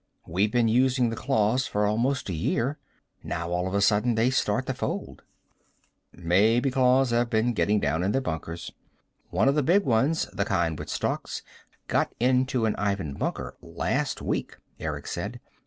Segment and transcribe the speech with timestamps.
[0.25, 2.79] We've been using the claws for almost a year.
[3.23, 5.21] Now all of a sudden they start to fold."
[6.11, 8.71] "Maybe claws have been getting down in their bunkers."
[9.29, 11.43] "One of the big ones, the kind with stalks,
[11.87, 15.39] got into an Ivan bunker last week," Eric said.